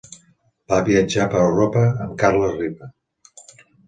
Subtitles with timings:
[0.71, 2.89] Va viatjar per Europa amb Carles Riba.